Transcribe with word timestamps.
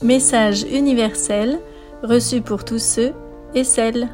Message 0.00 0.62
universel 0.62 1.60
reçu 2.04 2.40
pour 2.40 2.64
tous 2.64 2.78
ceux 2.78 3.14
et 3.52 3.64
celles. 3.64 4.08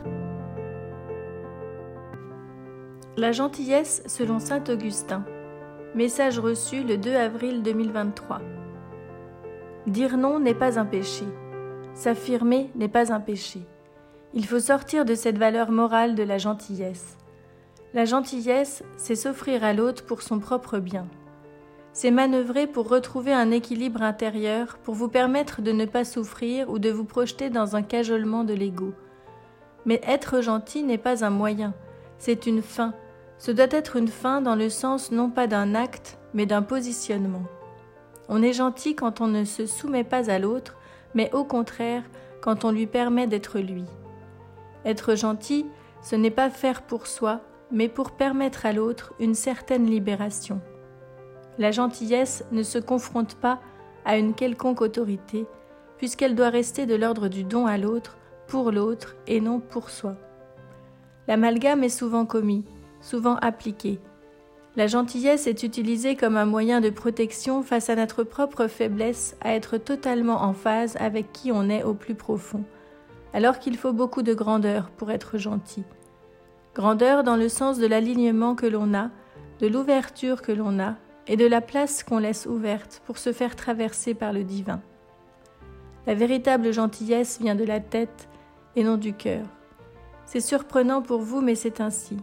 La 3.19 3.33
gentillesse 3.33 4.03
selon 4.07 4.39
Saint 4.39 4.65
Augustin. 4.71 5.27
Message 5.95 6.39
reçu 6.39 6.85
le 6.85 6.97
2 6.97 7.15
avril 7.15 7.63
2023. 7.63 8.41
Dire 9.87 10.17
non 10.17 10.41
n'est 10.41 10.55
pas 10.55 10.79
un 10.79 10.87
péché. 10.87 11.27
S'affirmer 11.93 12.71
n'est 12.77 12.89
pas 12.89 13.13
un 13.13 13.21
péché. 13.21 13.61
Il 14.33 14.47
faut 14.47 14.61
sortir 14.61 15.05
de 15.05 15.15
cette 15.15 15.37
valeur 15.37 15.71
morale 15.71 16.15
de 16.15 16.23
la 16.23 16.39
gentillesse. 16.39 17.19
La 17.93 18.07
gentillesse, 18.07 18.83
c'est 18.97 19.17
s'offrir 19.17 19.63
à 19.63 19.75
l'autre 19.75 20.07
pour 20.07 20.23
son 20.23 20.39
propre 20.39 20.79
bien 20.79 21.07
c'est 21.95 22.11
manœuvrer 22.11 22.67
pour 22.67 22.89
retrouver 22.89 23.33
un 23.33 23.53
équilibre 23.53 24.03
intérieur, 24.03 24.79
pour 24.83 24.95
vous 24.95 25.09
permettre 25.09 25.63
de 25.63 25.71
ne 25.71 25.87
pas 25.87 26.05
souffrir 26.05 26.69
ou 26.69 26.81
de 26.81 26.91
vous 26.91 27.05
projeter 27.05 27.51
dans 27.51 27.77
un 27.77 27.83
cajolement 27.83 28.43
de 28.43 28.53
l'ego. 28.53 28.93
Mais 29.87 30.01
être 30.05 30.41
gentil 30.41 30.83
n'est 30.83 30.99
pas 30.99 31.25
un 31.25 31.31
moyen, 31.31 31.73
c'est 32.19 32.47
une 32.47 32.63
fin. 32.63 32.95
Ce 33.39 33.53
doit 33.53 33.69
être 33.71 33.95
une 33.95 34.09
fin 34.09 34.41
dans 34.41 34.57
le 34.57 34.71
sens 34.71 35.13
non 35.13 35.31
pas 35.31 35.47
d'un 35.47 35.77
acte, 35.77 36.19
mais 36.35 36.47
d'un 36.47 36.63
positionnement. 36.63 37.45
On 38.29 38.43
est 38.43 38.53
gentil 38.53 38.97
quand 38.97 39.21
on 39.21 39.29
ne 39.29 39.45
se 39.45 39.65
soumet 39.65 40.05
pas 40.05 40.31
à 40.33 40.41
l'autre, 40.41 40.77
mais 41.15 41.33
au 41.33 41.45
contraire 41.45 42.03
quand 42.41 42.65
on 42.65 42.73
lui 42.73 42.89
permet 42.89 43.29
d'être 43.29 43.61
lui. 43.61 43.85
Être 44.85 45.15
gentil, 45.15 45.65
ce 46.03 46.17
n'est 46.17 46.31
pas 46.31 46.51
faire 46.51 46.83
pour 46.83 47.07
soi, 47.07 47.41
mais 47.71 47.89
pour 47.89 48.11
permettre 48.11 48.67
à 48.67 48.73
l'autre 48.73 49.15
une 49.21 49.35
certaine 49.35 49.87
libération. 49.87 50.61
La 51.59 51.71
gentillesse 51.71 52.45
ne 52.53 52.63
se 52.63 52.79
confronte 52.79 53.37
pas 53.37 53.61
à 54.05 54.17
une 54.17 54.35
quelconque 54.35 54.81
autorité, 54.81 55.47
puisqu'elle 55.99 56.35
doit 56.35 56.51
rester 56.51 56.87
de 56.87 56.95
l'ordre 56.95 57.29
du 57.29 57.45
don 57.45 57.67
à 57.67 57.79
l'autre, 57.79 58.17
pour 58.47 58.71
l'autre 58.71 59.17
et 59.27 59.41
non 59.41 59.61
pour 59.61 59.91
soi. 59.91 60.17
L'amalgame 61.29 61.85
est 61.85 61.89
souvent 61.89 62.27
commis, 62.27 62.65
souvent 63.01 63.37
appliqué. 63.37 63.99
La 64.77 64.87
gentillesse 64.89 65.47
est 65.47 65.63
utilisée 65.63 66.17
comme 66.17 66.37
un 66.37 66.45
moyen 66.45 66.81
de 66.81 66.91
protection 66.91 67.63
face 67.63 67.89
à 67.89 67.97
notre 67.97 68.25
propre 68.25 68.67
faiblesse 68.67 69.37
à 69.41 69.55
être 69.55 69.77
totalement 69.79 70.43
en 70.43 70.53
phase 70.53 70.97
avec 70.99 71.33
qui 71.33 71.53
on 71.53 71.69
est 71.71 71.85
au 71.85 71.95
plus 71.95 72.17
profond, 72.17 72.65
alors 73.33 73.61
qu'il 73.61 73.77
faut 73.77 73.93
beaucoup 73.93 74.23
de 74.23 74.35
grandeur 74.35 74.91
pour 74.91 75.13
être 75.13 75.39
gentil. 75.39 75.85
Grandeur 76.75 77.23
dans 77.23 77.37
le 77.37 77.49
sens 77.49 77.79
de 77.79 77.87
l'alignement 77.87 78.57
que 78.57 78.67
l'on 78.67 78.95
a, 78.95 79.11
de 79.61 79.69
l'ouverture 79.69 80.43
que 80.43 80.51
l'on 80.51 80.81
a, 80.81 80.97
et 81.27 81.37
de 81.37 81.47
la 81.47 81.61
place 81.61 82.03
qu'on 82.03 82.19
laisse 82.19 82.47
ouverte 82.47 83.03
pour 83.07 83.19
se 83.19 83.33
faire 83.33 83.57
traverser 83.57 84.15
par 84.15 84.33
le 84.33 84.45
divin. 84.45 84.81
La 86.07 86.15
véritable 86.15 86.73
gentillesse 86.73 87.41
vient 87.41 87.55
de 87.55 87.65
la 87.65 87.81
tête 87.81 88.29
et 88.77 88.85
non 88.85 88.97
du 88.97 89.15
cœur. 89.15 89.47
C'est 90.27 90.41
surprenant 90.41 91.03
pour 91.03 91.21
vous, 91.21 91.41
mais 91.41 91.55
c'est 91.55 91.81
ainsi. 91.81 92.17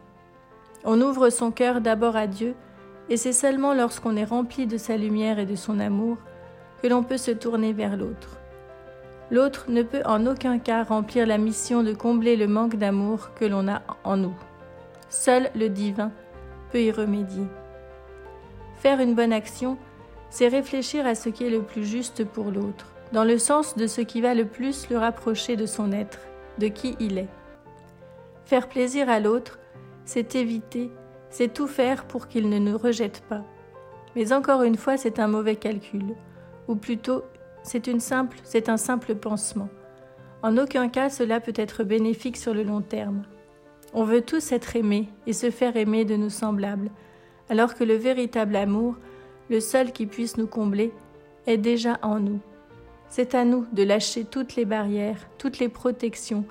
On 0.83 1.02
ouvre 1.02 1.29
son 1.29 1.52
cœur 1.52 1.81
d'abord 1.81 2.16
à 2.16 2.27
Dieu, 2.27 2.55
et 3.09 3.17
c'est 3.17 3.33
seulement 3.33 3.73
lorsqu'on 3.73 4.16
est 4.16 4.25
rempli 4.25 4.67
de 4.67 4.77
sa 4.77 4.97
lumière 4.97 5.39
et 5.39 5.45
de 5.45 5.55
son 5.55 5.79
amour 5.79 6.17
que 6.81 6.88
l'on 6.88 7.03
peut 7.03 7.17
se 7.17 7.31
tourner 7.31 7.73
vers 7.73 7.97
l'autre. 7.97 8.38
L'autre 9.29 9.66
ne 9.69 9.81
peut 9.81 10.02
en 10.05 10.25
aucun 10.25 10.59
cas 10.59 10.83
remplir 10.83 11.25
la 11.25 11.38
mission 11.38 11.83
de 11.83 11.94
combler 11.94 12.35
le 12.35 12.47
manque 12.47 12.75
d'amour 12.75 13.33
que 13.33 13.45
l'on 13.45 13.67
a 13.67 13.81
en 14.03 14.17
nous. 14.17 14.35
Seul 15.09 15.49
le 15.55 15.69
divin 15.69 16.11
peut 16.72 16.81
y 16.81 16.91
remédier. 16.91 17.45
Faire 18.81 18.99
une 18.99 19.13
bonne 19.13 19.31
action, 19.31 19.77
c'est 20.31 20.47
réfléchir 20.47 21.05
à 21.05 21.13
ce 21.13 21.29
qui 21.29 21.45
est 21.45 21.51
le 21.51 21.61
plus 21.61 21.85
juste 21.85 22.25
pour 22.25 22.45
l'autre, 22.45 22.88
dans 23.11 23.23
le 23.23 23.38
sens 23.38 23.77
de 23.77 23.85
ce 23.85 24.01
qui 24.01 24.21
va 24.21 24.33
le 24.33 24.45
plus 24.45 24.89
le 24.89 24.97
rapprocher 24.97 25.55
de 25.55 25.67
son 25.67 25.91
être, 25.91 26.17
de 26.57 26.67
qui 26.67 26.95
il 26.99 27.19
est. 27.19 27.29
Faire 28.45 28.67
plaisir 28.67 29.07
à 29.07 29.19
l'autre, 29.19 29.59
c'est 30.03 30.33
éviter, 30.33 30.89
c'est 31.29 31.53
tout 31.53 31.67
faire 31.67 32.06
pour 32.06 32.28
qu'il 32.28 32.50
ne 32.50 32.57
nous 32.57 32.75
rejette 32.75 33.22
pas. 33.29 33.44
Mais 34.16 34.33
encore 34.33 34.63
une 34.63 34.78
fois, 34.78 34.97
c'est 34.97 35.19
un 35.19 35.27
mauvais 35.27 35.57
calcul, 35.57 36.16
ou 36.67 36.75
plutôt, 36.75 37.22
c'est 37.61 37.85
une 37.85 38.00
simple, 38.00 38.39
c'est 38.44 38.67
un 38.67 38.77
simple 38.77 39.13
pansement. 39.13 39.69
En 40.41 40.57
aucun 40.57 40.89
cas 40.89 41.11
cela 41.11 41.39
peut 41.39 41.53
être 41.56 41.83
bénéfique 41.83 42.35
sur 42.35 42.56
le 42.56 42.63
long 42.63 42.81
terme. 42.81 43.25
On 43.94 44.06
veut 44.06 44.22
tous 44.22 44.51
être 44.51 44.75
aimés 44.75 45.07
et 45.27 45.33
se 45.33 45.51
faire 45.51 45.77
aimer 45.77 46.03
de 46.03 46.16
nos 46.16 46.29
semblables, 46.29 46.89
alors 47.51 47.75
que 47.75 47.84
le 47.84 47.95
véritable 47.95 48.56
amour, 48.56 48.95
le 49.50 49.59
seul 49.59 49.91
qui 49.91 50.06
puisse 50.06 50.38
nous 50.38 50.47
combler, 50.47 50.94
est 51.47 51.57
déjà 51.57 52.00
en 52.01 52.17
nous. 52.17 52.39
C'est 53.09 53.35
à 53.35 53.44
nous 53.44 53.66
de 53.73 53.84
lâcher 53.84 54.23
toutes 54.23 54.56
les 54.56 54.63
barrières, 54.63 55.28
toutes 55.38 55.59
les 55.59 55.67
protections, 55.67 56.45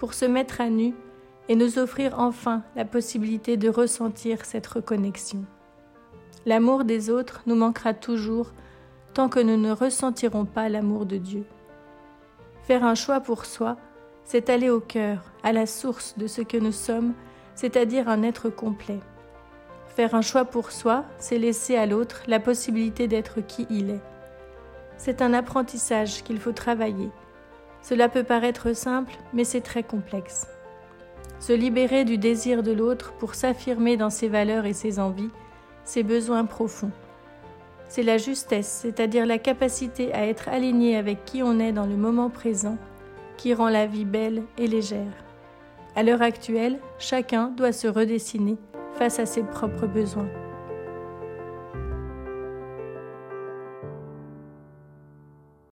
pour 0.00 0.12
se 0.12 0.24
mettre 0.24 0.60
à 0.60 0.68
nu 0.68 0.92
et 1.48 1.54
nous 1.54 1.78
offrir 1.78 2.18
enfin 2.18 2.64
la 2.74 2.84
possibilité 2.84 3.56
de 3.56 3.68
ressentir 3.68 4.44
cette 4.44 4.66
reconnexion. 4.66 5.44
L'amour 6.46 6.82
des 6.82 7.10
autres 7.10 7.42
nous 7.46 7.54
manquera 7.54 7.94
toujours 7.94 8.50
tant 9.14 9.28
que 9.28 9.38
nous 9.38 9.56
ne 9.56 9.70
ressentirons 9.70 10.46
pas 10.46 10.68
l'amour 10.68 11.06
de 11.06 11.18
Dieu. 11.18 11.44
Faire 12.64 12.82
un 12.82 12.96
choix 12.96 13.20
pour 13.20 13.44
soi, 13.44 13.76
c'est 14.24 14.50
aller 14.50 14.68
au 14.68 14.80
cœur, 14.80 15.22
à 15.44 15.52
la 15.52 15.66
source 15.66 16.18
de 16.18 16.26
ce 16.26 16.42
que 16.42 16.56
nous 16.56 16.72
sommes, 16.72 17.14
c'est-à-dire 17.54 18.08
un 18.08 18.24
être 18.24 18.48
complet. 18.50 18.98
Faire 19.96 20.14
un 20.14 20.22
choix 20.22 20.44
pour 20.44 20.70
soi, 20.70 21.04
c'est 21.18 21.38
laisser 21.38 21.76
à 21.76 21.84
l'autre 21.84 22.22
la 22.28 22.38
possibilité 22.38 23.08
d'être 23.08 23.40
qui 23.40 23.66
il 23.70 23.90
est. 23.90 24.00
C'est 24.96 25.20
un 25.20 25.34
apprentissage 25.34 26.22
qu'il 26.22 26.38
faut 26.38 26.52
travailler. 26.52 27.10
Cela 27.82 28.08
peut 28.08 28.22
paraître 28.22 28.74
simple, 28.74 29.14
mais 29.32 29.44
c'est 29.44 29.62
très 29.62 29.82
complexe. 29.82 30.46
Se 31.40 31.52
libérer 31.52 32.04
du 32.04 32.18
désir 32.18 32.62
de 32.62 32.72
l'autre 32.72 33.12
pour 33.14 33.34
s'affirmer 33.34 33.96
dans 33.96 34.10
ses 34.10 34.28
valeurs 34.28 34.66
et 34.66 34.74
ses 34.74 34.98
envies, 35.00 35.30
ses 35.84 36.02
besoins 36.02 36.44
profonds. 36.44 36.92
C'est 37.88 38.02
la 38.04 38.18
justesse, 38.18 38.68
c'est-à-dire 38.82 39.26
la 39.26 39.38
capacité 39.38 40.12
à 40.12 40.26
être 40.26 40.48
aligné 40.48 40.96
avec 40.96 41.24
qui 41.24 41.42
on 41.42 41.58
est 41.58 41.72
dans 41.72 41.86
le 41.86 41.96
moment 41.96 42.30
présent, 42.30 42.78
qui 43.36 43.54
rend 43.54 43.68
la 43.68 43.86
vie 43.86 44.04
belle 44.04 44.44
et 44.58 44.68
légère. 44.68 45.24
À 45.96 46.04
l'heure 46.04 46.22
actuelle, 46.22 46.78
chacun 46.98 47.48
doit 47.48 47.72
se 47.72 47.88
redessiner 47.88 48.56
face 49.00 49.18
à 49.18 49.24
ses 49.24 49.42
propres 49.42 49.86
besoins. 49.86 50.28